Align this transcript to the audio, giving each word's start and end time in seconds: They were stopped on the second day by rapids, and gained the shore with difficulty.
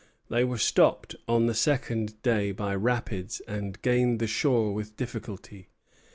They 0.31 0.43
were 0.43 0.57
stopped 0.57 1.15
on 1.27 1.45
the 1.45 1.53
second 1.53 2.19
day 2.23 2.51
by 2.53 2.73
rapids, 2.73 3.39
and 3.41 3.79
gained 3.83 4.17
the 4.17 4.25
shore 4.25 4.73
with 4.73 4.97
difficulty. 4.97 5.69